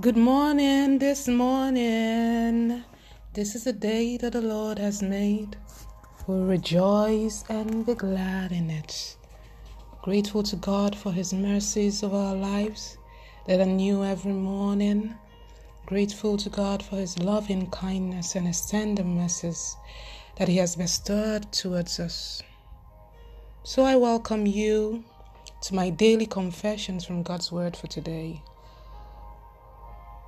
[0.00, 2.84] Good morning, this morning.
[3.34, 5.56] This is a day that the Lord has made.
[6.24, 9.16] We'll rejoice and be glad in it.
[10.00, 12.96] Grateful to God for His mercies of our lives
[13.48, 15.16] that are new every morning.
[15.86, 19.76] Grateful to God for His loving kindness and His tender mercies
[20.36, 22.40] that He has bestowed towards us.
[23.64, 25.02] So I welcome you
[25.62, 28.42] to my daily confessions from God's Word for today.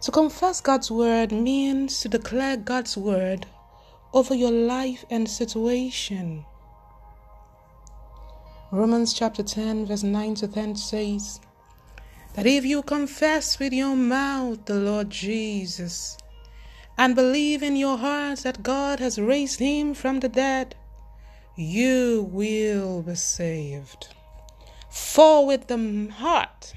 [0.03, 3.47] To confess God's word means to declare God's word
[4.15, 6.47] over your life and situation.
[8.73, 11.41] Romans chapter 10, verse 9 to 10 says
[12.35, 16.17] that if you confess with your mouth the Lord Jesus
[16.97, 20.77] and believe in your heart that God has raised him from the dead,
[21.57, 24.09] you will be saved.
[24.89, 26.73] For with the heart,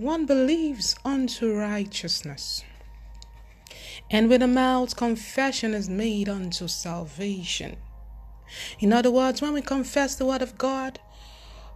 [0.00, 2.64] one believes unto righteousness,
[4.10, 7.76] and with a mouth confession is made unto salvation.
[8.78, 10.98] In other words, when we confess the word of God,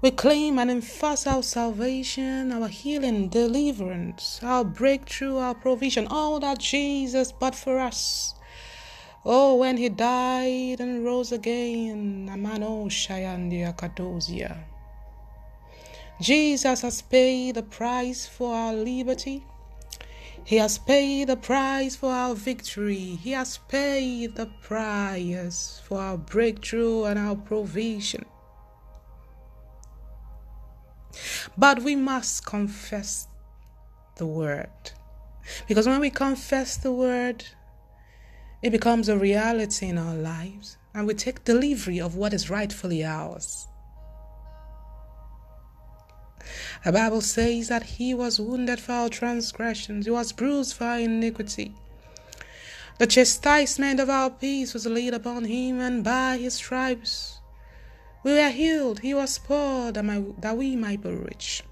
[0.00, 6.60] we claim and enforce our salvation, our healing, deliverance, our breakthrough, our provision, all that
[6.60, 8.34] Jesus bought for us.
[9.26, 14.64] Oh, when he died and rose again, Amano Shayandia Kadosia.
[16.20, 19.44] Jesus has paid the price for our liberty.
[20.44, 23.18] He has paid the price for our victory.
[23.22, 28.24] He has paid the price for our breakthrough and our provision.
[31.56, 33.28] But we must confess
[34.16, 34.70] the word.
[35.66, 37.44] Because when we confess the word,
[38.62, 43.04] it becomes a reality in our lives and we take delivery of what is rightfully
[43.04, 43.66] ours.
[46.84, 50.98] The Bible says that he was wounded for our transgressions, he was bruised for our
[50.98, 51.74] iniquity.
[52.98, 57.38] The chastisement of our peace was laid upon him, and by his stripes
[58.22, 59.00] we were healed.
[59.00, 61.62] He was poor that we might be rich.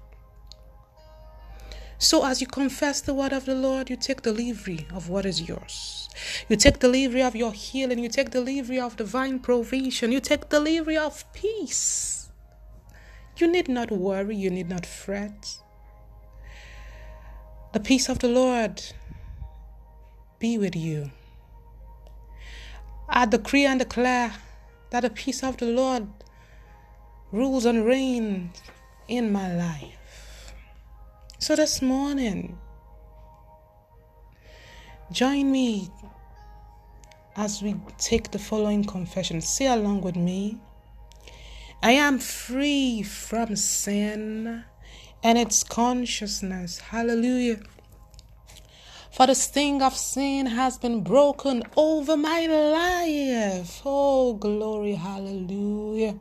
[1.97, 5.47] So, as you confess the word of the Lord, you take delivery of what is
[5.47, 6.09] yours.
[6.49, 7.99] You take delivery of your healing.
[7.99, 10.11] You take delivery of divine provision.
[10.11, 12.12] You take delivery of peace.
[13.37, 15.57] You need not worry, you need not fret.
[17.73, 18.81] The peace of the Lord
[20.37, 21.11] be with you.
[23.09, 24.33] I decree and declare
[24.91, 26.07] that the peace of the Lord
[27.31, 28.61] rules and reigns
[29.07, 30.53] in my life.
[31.39, 32.57] So this morning,
[35.11, 35.89] join me
[37.35, 39.41] as we take the following confession.
[39.41, 40.59] Say along with me.
[41.83, 44.63] I am free from sin
[45.21, 46.79] and its consciousness.
[46.79, 47.59] Hallelujah.
[49.11, 53.81] For the sting of sin has been broken over my life.
[53.83, 56.17] Oh, glory, hallelujah.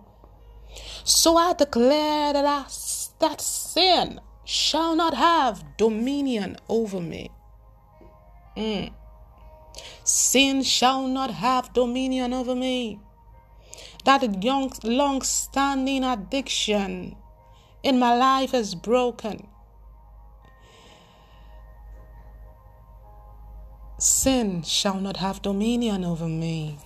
[1.05, 2.65] So I declare that, I,
[3.21, 7.31] that sin shall not have dominion over me.
[8.57, 8.93] Mm.
[10.03, 12.99] Sin shall not have dominion over me
[14.05, 14.23] that
[14.85, 17.17] long standing addiction
[17.83, 19.49] in my life is broken.
[23.99, 26.79] Sin shall not have dominion over me.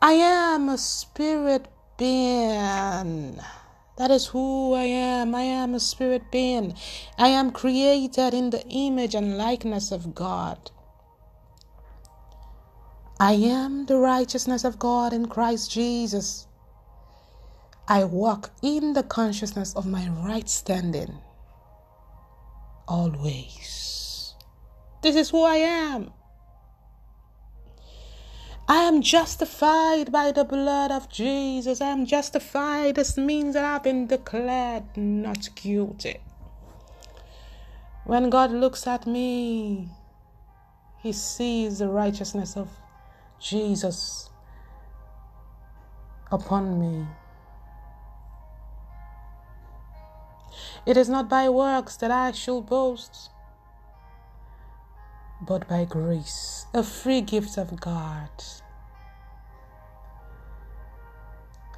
[0.00, 1.66] I am a spirit
[1.98, 3.40] being.
[3.98, 5.34] That is who I am.
[5.34, 6.74] I am a spirit being.
[7.18, 10.70] I am created in the image and likeness of God.
[13.20, 16.46] I am the righteousness of God in Christ Jesus.
[17.86, 21.18] I walk in the consciousness of my right standing
[22.88, 24.34] always.
[25.02, 26.12] This is who I am.
[28.66, 31.82] I am justified by the blood of Jesus.
[31.82, 32.94] I am justified.
[32.94, 36.20] This means that I've been declared not guilty.
[38.06, 39.90] When God looks at me,
[41.02, 42.79] He sees the righteousness of
[43.40, 44.30] Jesus
[46.30, 47.06] upon me.
[50.86, 53.30] It is not by works that I shall boast,
[55.40, 58.30] but by grace, a free gift of God.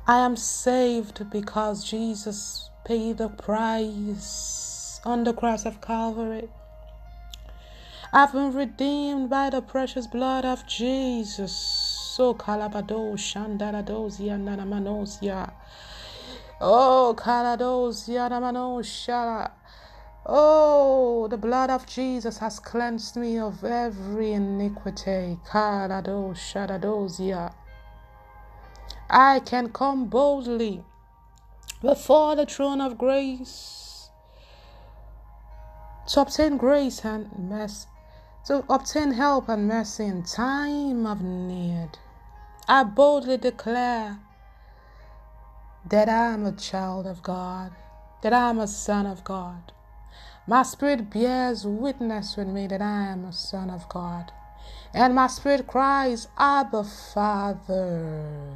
[0.07, 6.49] I am saved because Jesus paid the price on the cross of Calvary.
[8.15, 11.53] I've been redeemed by the precious blood of Jesus.
[11.53, 15.51] So kalabado shandaradosia nanamanosia.
[16.61, 19.51] Oh, Kalados Yanamano
[20.27, 25.39] Oh, the blood of Jesus has cleansed me of every iniquity.
[25.49, 27.53] Kalados Shadadozia.
[29.11, 30.85] I can come boldly
[31.81, 34.11] before the throne of grace
[36.07, 37.89] to obtain grace and mercy,
[38.47, 41.91] to obtain help and mercy in time of need.
[42.69, 44.19] I boldly declare
[45.89, 47.73] that I am a child of God,
[48.23, 49.73] that I am a son of God.
[50.47, 54.33] My spirit bears witness with me that I am a son of God.
[54.93, 58.53] And my spirit cries, Abba, Father.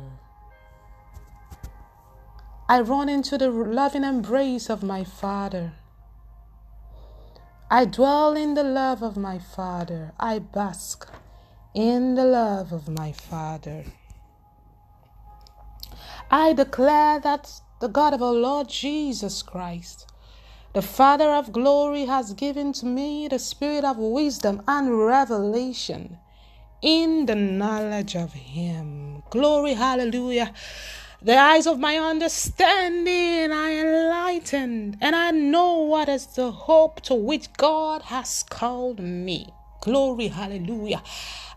[2.68, 5.74] I run into the loving embrace of my Father.
[7.68, 10.12] I dwell in the love of my Father.
[10.20, 11.10] I bask
[11.74, 13.82] in the love of my Father.
[16.30, 20.06] I declare that the God of our Lord Jesus Christ,
[20.74, 26.18] the Father of glory, has given to me the spirit of wisdom and revelation
[26.82, 29.24] in the knowledge of Him.
[29.30, 30.54] Glory, hallelujah.
[31.22, 37.14] The eyes of my understanding are enlightened, and I know what is the hope to
[37.14, 39.48] which God has called me.
[39.80, 41.02] Glory, hallelujah.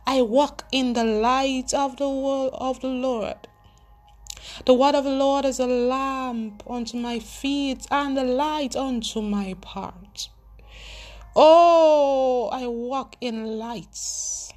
[0.08, 3.36] I walk in the light of the word of the Lord.
[4.66, 9.22] The word of the Lord is a lamp unto my feet and a light unto
[9.22, 10.30] my path.
[11.36, 14.54] Oh, I walk in lights.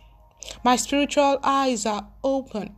[0.65, 2.77] My spiritual eyes are open.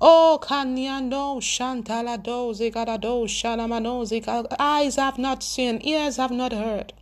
[0.00, 4.46] Oh, Kanyando, Shantalado, Zigadado, Shalamano, Zika.
[4.58, 6.92] Eyes have not seen, ears have not heard.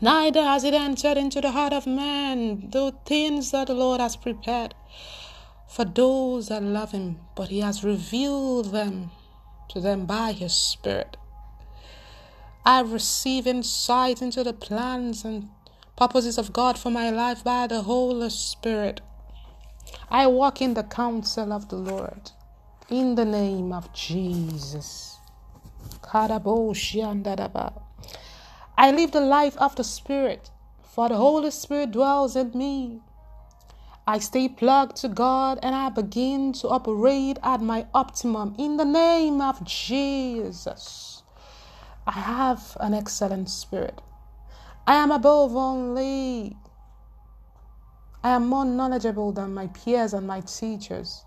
[0.00, 4.16] Neither has it entered into the heart of man the things that the Lord has
[4.16, 4.74] prepared
[5.68, 9.10] for those that love Him, but He has revealed them
[9.68, 11.16] to them by His Spirit.
[12.64, 15.50] I receive insight into the plans and
[15.96, 19.00] purposes of God for my life by the Holy Spirit.
[20.10, 22.30] I walk in the counsel of the Lord
[22.90, 25.18] in the name of Jesus.
[26.12, 26.28] I
[28.90, 30.50] live the life of the Spirit,
[30.82, 33.00] for the Holy Spirit dwells in me.
[34.06, 38.86] I stay plugged to God and I begin to operate at my optimum in the
[38.86, 41.22] name of Jesus.
[42.06, 44.00] I have an excellent spirit.
[44.86, 46.56] I am above only
[48.28, 51.24] I am more knowledgeable than my peers and my teachers.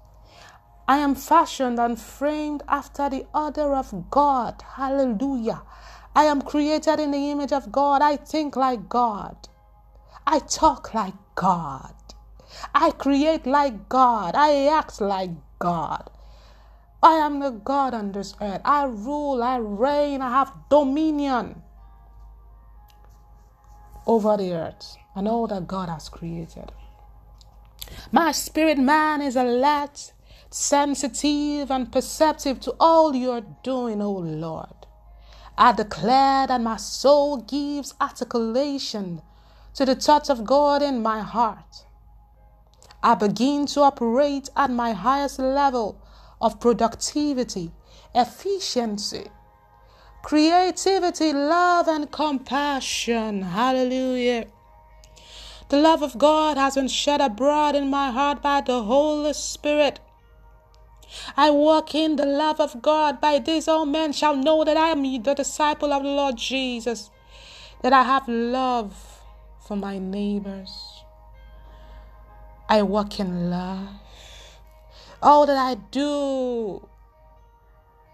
[0.88, 4.62] I am fashioned and framed after the order of God.
[4.76, 5.64] Hallelujah.
[6.16, 8.04] I am created in the image of God.
[8.04, 9.36] I think like God.
[10.28, 11.96] I talk like God.
[12.76, 14.36] I create like God.
[14.36, 16.08] I act like God.
[17.02, 18.62] I am the God on this earth.
[18.64, 21.64] I rule, I reign, I have dominion
[24.06, 26.72] over the earth and all that God has created.
[28.14, 30.12] My spirit man is alert,
[30.50, 34.76] sensitive, and perceptive to all you're doing, O Lord.
[35.58, 39.22] I declare that my soul gives articulation
[39.76, 41.86] to the thoughts of God in my heart.
[43.02, 46.02] I begin to operate at my highest level
[46.42, 47.72] of productivity,
[48.14, 49.28] efficiency,
[50.22, 53.44] creativity, love, and compassion.
[53.44, 54.48] Hallelujah.
[55.72, 60.02] The love of God has been shed abroad in my heart by the Holy Spirit.
[61.38, 63.22] I walk in the love of God.
[63.22, 67.10] By this all men shall know that I am the disciple of the Lord Jesus,
[67.84, 69.22] that I have love
[69.66, 71.06] for my neighbors.
[72.68, 73.88] I walk in love.
[75.24, 76.86] All that I do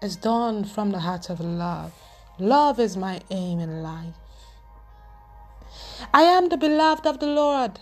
[0.00, 1.92] is done from the heart of love.
[2.38, 4.14] Love is my aim in life.
[6.12, 7.80] I am the beloved of the Lord.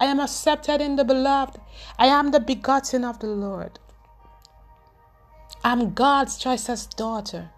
[0.00, 1.60] I am accepted in the beloved.
[1.98, 3.78] I am the begotten of the Lord.
[5.64, 7.50] I'm God's choicest daughter.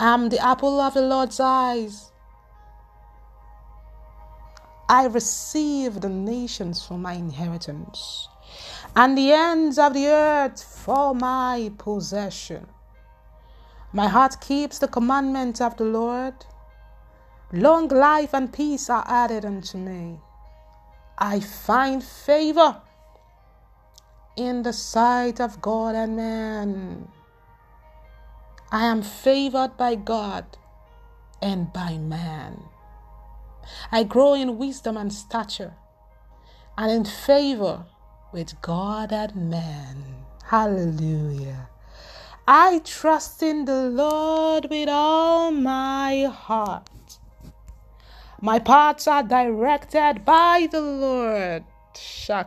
[0.00, 2.10] I'm the apple of the Lord's eyes.
[4.88, 8.28] I receive the nations for my inheritance
[8.94, 12.66] and the ends of the earth for my possession.
[13.92, 16.34] My heart keeps the commandments of the Lord.
[17.52, 20.18] Long life and peace are added unto me.
[21.16, 22.82] I find favor
[24.36, 27.08] in the sight of God and man.
[28.72, 30.44] I am favored by God
[31.40, 32.64] and by man.
[33.92, 35.74] I grow in wisdom and stature
[36.76, 37.86] and in favor
[38.32, 40.04] with God and man.
[40.44, 41.68] Hallelujah.
[42.48, 46.90] I trust in the Lord with all my heart.
[48.40, 51.64] My paths are directed by the Lord.
[51.94, 52.42] So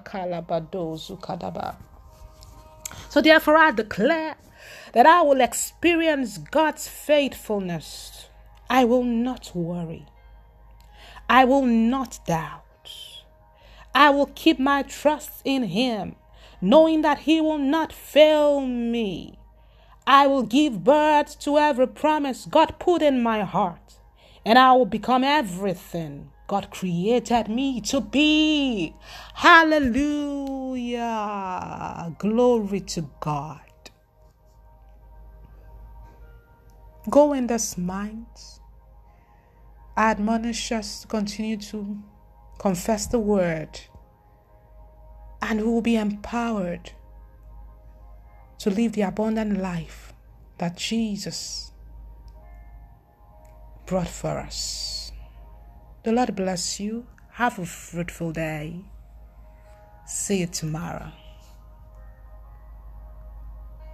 [3.21, 4.35] therefore I declare
[4.93, 8.27] that I will experience God's faithfulness.
[8.69, 10.05] I will not worry.
[11.27, 12.63] I will not doubt.
[13.95, 16.15] I will keep my trust in Him,
[16.61, 19.39] knowing that He will not fail me.
[20.05, 23.99] I will give birth to every promise God put in my heart,
[24.45, 28.95] and I will become everything God created me to be.
[29.35, 31.05] Hallelujah.
[32.17, 33.61] Glory to God.
[37.09, 38.25] Go in this mind.
[39.95, 41.97] I admonish us to continue to
[42.57, 43.79] confess the word,
[45.41, 46.91] and we will be empowered
[48.59, 50.13] to live the abundant life
[50.57, 51.68] that Jesus
[53.89, 55.11] brought for us.
[56.03, 57.07] The Lord bless you.
[57.31, 58.85] Have a fruitful day.
[60.05, 61.11] See you tomorrow.